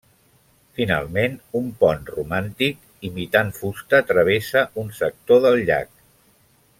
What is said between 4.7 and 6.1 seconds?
un sector del llac.